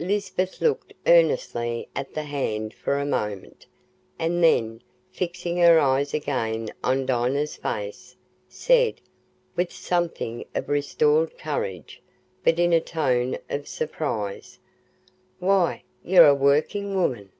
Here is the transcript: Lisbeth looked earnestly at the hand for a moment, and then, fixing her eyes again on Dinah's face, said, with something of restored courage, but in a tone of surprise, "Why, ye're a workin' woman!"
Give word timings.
Lisbeth 0.00 0.60
looked 0.60 0.92
earnestly 1.06 1.88
at 1.94 2.12
the 2.12 2.24
hand 2.24 2.74
for 2.74 2.98
a 2.98 3.06
moment, 3.06 3.64
and 4.18 4.42
then, 4.42 4.82
fixing 5.12 5.56
her 5.58 5.78
eyes 5.78 6.12
again 6.12 6.68
on 6.82 7.06
Dinah's 7.06 7.54
face, 7.54 8.16
said, 8.48 9.00
with 9.54 9.72
something 9.72 10.44
of 10.52 10.68
restored 10.68 11.38
courage, 11.38 12.02
but 12.42 12.58
in 12.58 12.72
a 12.72 12.80
tone 12.80 13.38
of 13.48 13.68
surprise, 13.68 14.58
"Why, 15.38 15.84
ye're 16.02 16.26
a 16.26 16.34
workin' 16.34 16.96
woman!" 16.96 17.30